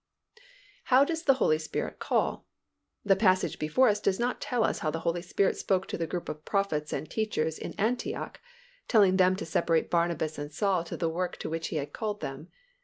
How 0.85 1.05
does 1.05 1.21
the 1.21 1.35
Holy 1.35 1.59
Spirit 1.59 1.99
call? 1.99 2.47
The 3.05 3.15
passage 3.15 3.59
before 3.59 3.87
us 3.87 3.99
does 3.99 4.19
not 4.19 4.41
tell 4.41 4.63
us 4.63 4.79
how 4.79 4.89
the 4.89 5.01
Holy 5.01 5.21
Spirit 5.21 5.57
spoke 5.57 5.87
to 5.89 5.95
the 5.99 6.07
group 6.07 6.27
of 6.27 6.43
prophets 6.43 6.91
and 6.91 7.07
teachers 7.07 7.59
in 7.59 7.73
Antioch, 7.79 8.41
telling 8.87 9.17
them 9.17 9.35
to 9.35 9.45
separate 9.45 9.91
Barnabas 9.91 10.39
and 10.39 10.51
Saul 10.51 10.83
to 10.85 10.97
the 10.97 11.07
work 11.07 11.37
to 11.37 11.51
which 11.51 11.67
He 11.67 11.75
had 11.75 11.93
called 11.93 12.19
them. 12.19 12.47